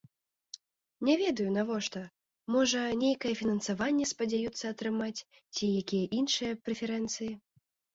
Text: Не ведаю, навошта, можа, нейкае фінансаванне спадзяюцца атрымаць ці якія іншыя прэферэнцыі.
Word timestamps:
Не 1.09 1.17
ведаю, 1.23 1.45
навошта, 1.57 2.01
можа, 2.57 2.81
нейкае 3.03 3.35
фінансаванне 3.45 4.11
спадзяюцца 4.15 4.63
атрымаць 4.75 5.15
ці 5.55 5.75
якія 5.81 6.13
іншыя 6.23 6.63
прэферэнцыі. 6.69 7.35